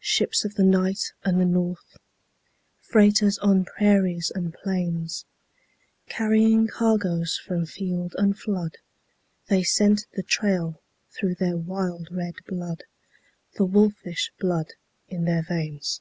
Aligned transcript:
Ships 0.00 0.44
of 0.44 0.56
the 0.56 0.64
night 0.64 1.12
and 1.22 1.40
the 1.40 1.44
north, 1.44 1.96
Freighters 2.80 3.38
on 3.38 3.64
prairies 3.64 4.32
and 4.34 4.52
plains, 4.52 5.24
Carrying 6.08 6.66
cargoes 6.66 7.36
from 7.38 7.64
field 7.64 8.16
and 8.18 8.36
flood 8.36 8.78
They 9.46 9.62
scent 9.62 10.06
the 10.14 10.24
trail 10.24 10.82
through 11.16 11.36
their 11.36 11.56
wild 11.56 12.08
red 12.10 12.34
blood, 12.48 12.82
The 13.52 13.64
wolfish 13.64 14.32
blood 14.40 14.72
in 15.08 15.24
their 15.24 15.44
veins. 15.48 16.00